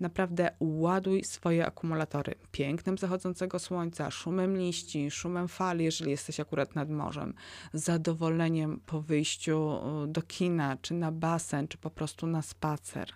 Naprawdę 0.00 0.50
ładuj 0.60 1.24
swoje 1.24 1.66
akumulatory 1.66 2.34
pięknem 2.52 2.98
zachodzącego 2.98 3.58
słońca, 3.58 4.10
szumem 4.10 4.56
liści, 4.56 5.10
szumem 5.10 5.48
fali, 5.48 5.84
jeżeli 5.84 6.10
jesteś 6.10 6.40
akurat 6.40 6.74
nad 6.74 6.90
morzem, 6.90 7.34
zadowoleniem 7.72 8.80
po 8.86 9.02
wyjściu 9.02 9.78
y, 10.04 10.08
do 10.08 10.22
kina, 10.22 10.76
czy 10.76 10.94
na 10.94 11.12
basen, 11.12 11.68
czy 11.68 11.78
po 11.78 11.90
prostu 11.90 12.26
na 12.26 12.42
spacer. 12.42 13.12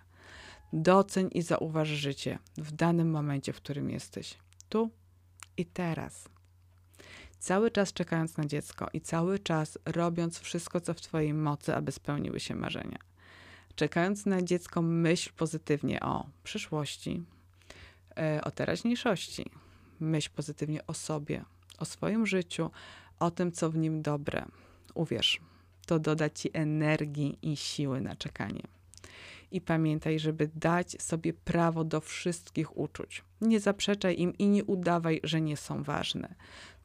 Doceń 0.73 1.29
i 1.31 1.41
zauważ 1.41 1.87
życie 1.87 2.39
w 2.57 2.71
danym 2.71 3.11
momencie, 3.11 3.53
w 3.53 3.57
którym 3.57 3.89
jesteś. 3.89 4.37
Tu 4.69 4.89
i 5.57 5.65
teraz. 5.65 6.29
Cały 7.39 7.71
czas 7.71 7.93
czekając 7.93 8.37
na 8.37 8.45
dziecko 8.45 8.87
i 8.93 9.01
cały 9.01 9.39
czas 9.39 9.77
robiąc 9.85 10.39
wszystko, 10.39 10.81
co 10.81 10.93
w 10.93 11.01
Twojej 11.01 11.33
mocy, 11.33 11.75
aby 11.75 11.91
spełniły 11.91 12.39
się 12.39 12.55
marzenia. 12.55 13.08
Czekając 13.79 14.25
na 14.25 14.41
dziecko, 14.41 14.81
myśl 14.81 15.29
pozytywnie 15.37 15.99
o 15.99 16.25
przyszłości, 16.43 17.23
e, 18.17 18.41
o 18.43 18.51
teraźniejszości. 18.51 19.51
Myśl 19.99 20.29
pozytywnie 20.35 20.87
o 20.87 20.93
sobie, 20.93 21.45
o 21.77 21.85
swoim 21.85 22.27
życiu, 22.27 22.71
o 23.19 23.31
tym, 23.31 23.51
co 23.51 23.69
w 23.69 23.77
nim 23.77 24.01
dobre. 24.01 24.45
Uwierz, 24.93 25.39
to 25.85 25.99
doda 25.99 26.29
Ci 26.29 26.49
energii 26.53 27.37
i 27.41 27.57
siły 27.57 28.01
na 28.01 28.15
czekanie. 28.15 28.63
I 29.51 29.61
pamiętaj, 29.61 30.19
żeby 30.19 30.49
dać 30.55 31.01
sobie 31.01 31.33
prawo 31.33 31.83
do 31.83 32.01
wszystkich 32.01 32.77
uczuć. 32.77 33.23
Nie 33.41 33.59
zaprzeczaj 33.59 34.19
im 34.19 34.37
i 34.37 34.47
nie 34.47 34.63
udawaj, 34.63 35.19
że 35.23 35.41
nie 35.41 35.57
są 35.57 35.83
ważne. 35.83 36.35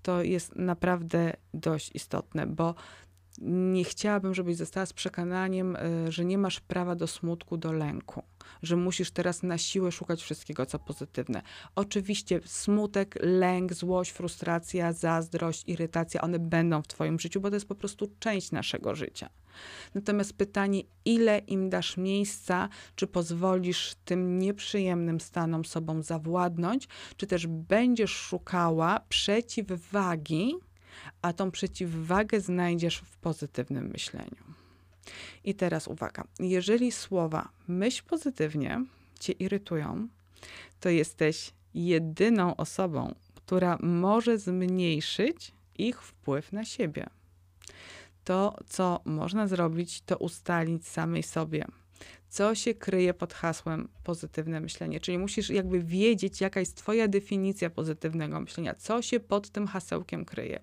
To 0.02 0.22
jest 0.22 0.56
naprawdę 0.56 1.32
dość 1.54 1.90
istotne, 1.94 2.46
bo 2.46 2.74
nie 3.40 3.84
chciałabym, 3.84 4.34
żebyś 4.34 4.56
została 4.56 4.86
z 4.86 4.92
przekonaniem, 4.92 5.76
y, 5.76 6.12
że 6.12 6.24
nie 6.24 6.38
masz 6.38 6.60
prawa 6.60 6.94
do 6.94 7.06
smutku, 7.06 7.56
do 7.56 7.72
lęku, 7.72 8.22
że 8.62 8.76
musisz 8.76 9.10
teraz 9.10 9.42
na 9.42 9.58
siłę 9.58 9.92
szukać 9.92 10.22
wszystkiego, 10.22 10.66
co 10.66 10.78
pozytywne. 10.78 11.42
Oczywiście 11.74 12.40
smutek, 12.44 13.18
lęk, 13.20 13.72
złość, 13.72 14.10
frustracja, 14.10 14.92
zazdrość, 14.92 15.64
irytacja, 15.66 16.20
one 16.20 16.38
będą 16.38 16.82
w 16.82 16.88
Twoim 16.88 17.20
życiu, 17.20 17.40
bo 17.40 17.50
to 17.50 17.56
jest 17.56 17.68
po 17.68 17.74
prostu 17.74 18.10
część 18.18 18.52
naszego 18.52 18.94
życia. 18.94 19.28
Natomiast 19.94 20.32
pytanie, 20.32 20.82
ile 21.04 21.38
im 21.38 21.70
dasz 21.70 21.96
miejsca, 21.96 22.68
czy 22.96 23.06
pozwolisz 23.06 23.94
tym 24.04 24.38
nieprzyjemnym 24.38 25.20
stanom 25.20 25.64
sobą 25.64 26.02
zawładnąć, 26.02 26.88
czy 27.16 27.26
też 27.26 27.46
będziesz 27.46 28.10
szukała 28.10 29.00
przeciwwagi, 29.08 30.54
a 31.22 31.32
tą 31.32 31.50
przeciwwagę 31.50 32.40
znajdziesz 32.40 32.98
w 32.98 33.16
pozytywnym 33.16 33.86
myśleniu. 33.86 34.44
I 35.44 35.54
teraz 35.54 35.88
uwaga, 35.88 36.24
jeżeli 36.40 36.92
słowa 36.92 37.48
myśl 37.68 38.02
pozytywnie 38.06 38.84
cię 39.20 39.32
irytują, 39.32 40.08
to 40.80 40.88
jesteś 40.88 41.52
jedyną 41.74 42.56
osobą, 42.56 43.14
która 43.34 43.78
może 43.80 44.38
zmniejszyć 44.38 45.52
ich 45.78 46.02
wpływ 46.02 46.52
na 46.52 46.64
siebie. 46.64 47.06
To, 48.24 48.56
co 48.66 49.00
można 49.04 49.46
zrobić, 49.46 50.02
to 50.02 50.16
ustalić 50.16 50.88
samej 50.88 51.22
sobie, 51.22 51.64
co 52.28 52.54
się 52.54 52.74
kryje 52.74 53.14
pod 53.14 53.32
hasłem 53.32 53.88
pozytywne 54.04 54.60
myślenie. 54.60 55.00
Czyli 55.00 55.18
musisz 55.18 55.50
jakby 55.50 55.82
wiedzieć, 55.82 56.40
jaka 56.40 56.60
jest 56.60 56.76
Twoja 56.76 57.08
definicja 57.08 57.70
pozytywnego 57.70 58.40
myślenia, 58.40 58.74
co 58.74 59.02
się 59.02 59.20
pod 59.20 59.50
tym 59.50 59.66
hasełkiem 59.66 60.24
kryje. 60.24 60.60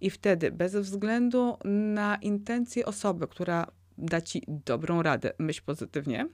I 0.00 0.10
wtedy, 0.10 0.50
bez 0.50 0.76
względu 0.76 1.56
na 1.94 2.16
intencje 2.16 2.86
osoby, 2.86 3.28
która 3.28 3.66
da 3.98 4.20
ci 4.20 4.42
dobrą 4.48 5.02
radę, 5.02 5.32
myśl 5.38 5.62
pozytywnie, 5.66 6.28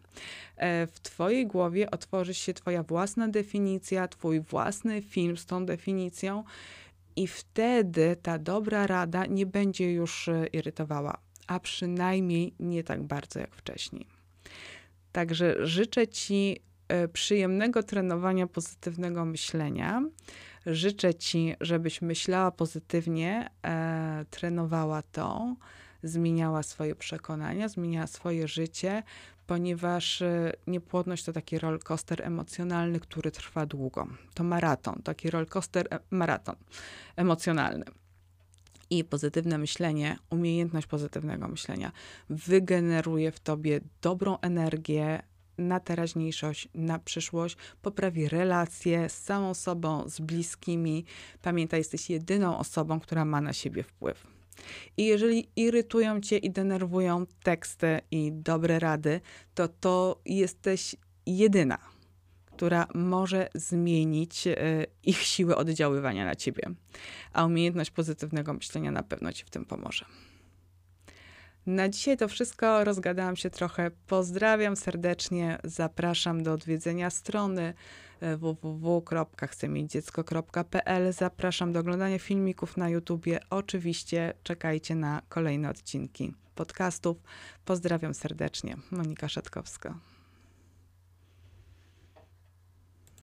e, 0.57 0.87
w 0.87 1.01
Twojej 1.01 1.47
głowie 1.47 1.91
otworzy 1.91 2.35
się 2.35 2.55
Twoja 2.55 2.83
własna 2.83 3.29
definicja, 3.29 4.09
Twój 4.09 4.41
własny 4.41 5.03
film 5.03 5.37
z 5.37 5.47
tą 5.47 5.67
definicją. 5.67 6.45
I 7.17 7.27
wtedy 7.27 8.17
ta 8.23 8.39
dobra 8.39 8.87
rada 8.87 9.27
nie 9.27 9.47
będzie 9.47 9.93
już 9.93 10.29
e, 10.29 10.47
irytowała, 10.47 11.19
a 11.47 11.61
przynajmniej 11.61 12.55
nie 12.61 12.85
tak 12.85 13.03
bardzo 13.03 13.41
jak 13.41 13.55
wcześniej. 13.55 14.14
Także 15.15 15.67
życzę 15.67 16.09
Ci 16.09 16.61
e, 16.89 17.09
przyjemnego 17.09 17.83
trenowania 17.83 18.47
pozytywnego 18.47 19.25
myślenia. 19.25 20.03
Życzę 20.67 21.15
Ci, 21.15 21.55
żebyś 21.61 22.03
myślała 22.03 22.51
pozytywnie, 22.51 23.51
e, 23.67 24.25
trenowała 24.31 25.03
to, 25.03 25.57
zmieniała 26.03 26.63
swoje 26.63 26.95
przekonania, 26.95 27.69
zmieniała 27.69 28.07
swoje 28.07 28.49
życie, 28.49 29.03
ponieważ 29.47 30.23
e, 30.23 30.53
niepłodność 30.67 31.25
to 31.25 31.33
taki 31.33 31.59
rollercoaster 31.59 32.23
emocjonalny, 32.23 33.01
który 33.01 33.31
trwa 33.31 33.67
długo. 33.67 34.07
To 34.35 34.45
maraton, 34.45 35.03
taki 35.03 35.31
rollercoaster 35.31 35.87
e, 35.91 35.99
maraton 36.11 36.57
emocjonalny. 37.17 37.85
I 38.95 39.05
pozytywne 39.05 39.59
myślenie, 39.59 40.17
umiejętność 40.31 40.87
pozytywnego 40.87 41.49
myślenia 41.49 41.93
wygeneruje 42.29 43.33
w 43.33 43.41
tobie 43.41 43.81
dobrą 44.03 44.39
energię 44.39 45.23
na 45.59 45.81
teraźniejszość, 45.81 46.69
na 46.75 46.99
przyszłość, 46.99 47.57
poprawi 47.83 48.29
relacje 48.29 49.09
z 49.09 49.19
samą 49.25 49.55
sobą, 49.55 50.09
z 50.09 50.21
bliskimi. 50.21 51.05
Pamiętaj, 51.43 51.81
jesteś 51.81 52.11
jedyną 52.11 52.59
osobą, 52.59 53.01
która 53.01 53.25
ma 53.25 53.41
na 53.41 53.53
siebie 53.53 53.83
wpływ. 53.83 54.27
I 54.97 55.07
jeżeli 55.07 55.49
irytują 55.57 56.21
cię 56.21 56.39
i 56.39 56.51
denerwują 56.51 57.27
teksty 57.43 58.01
i 58.11 58.33
dobre 58.33 58.79
rady, 58.79 59.21
to 59.55 59.69
to 59.69 60.21
jesteś 60.27 60.97
jedyna 61.27 61.94
która 62.57 62.87
może 62.95 63.49
zmienić 63.55 64.47
e, 64.47 64.57
ich 65.03 65.19
siłę 65.19 65.57
oddziaływania 65.57 66.25
na 66.25 66.35
ciebie. 66.35 66.63
A 67.33 67.45
umiejętność 67.45 67.91
pozytywnego 67.91 68.55
myślenia 68.55 68.91
na 68.91 69.03
pewno 69.03 69.33
ci 69.33 69.45
w 69.45 69.51
tym 69.51 69.65
pomoże. 69.65 70.05
Na 71.67 71.89
dzisiaj 71.89 72.17
to 72.17 72.29
wszystko. 72.29 72.85
Rozgadałam 72.85 73.37
się 73.37 73.51
trochę. 73.51 73.91
Pozdrawiam 74.07 74.77
serdecznie. 74.77 75.59
Zapraszam 75.65 76.43
do 76.43 76.53
odwiedzenia 76.53 77.11
strony 77.11 77.75
e, 78.21 78.37
www.chcemieć-dziecko.pl. 78.37 81.13
Zapraszam 81.13 81.73
do 81.73 81.81
oglądania 81.81 82.19
filmików 82.19 82.77
na 82.77 82.89
YouTubie. 82.89 83.41
Oczywiście 83.51 84.35
czekajcie 84.43 84.95
na 84.95 85.23
kolejne 85.29 85.71
odcinki 85.71 86.35
podcastów. 86.55 87.17
Pozdrawiam 87.65 88.15
serdecznie. 88.15 88.77
Monika 88.91 89.29
Szatkowska. 89.29 90.14